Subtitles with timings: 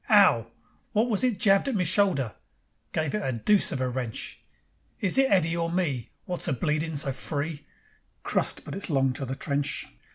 [0.09, 0.47] 'Ow!
[0.93, 2.33] Wot was it jabbed at me shoulder?
[2.91, 4.39] Gave it a dooce of a wrench.
[4.99, 7.67] Is it Eddy or me Wot's a bleedin' so free?
[8.23, 8.65] Crust!
[8.65, 9.85] but it's long to the trench.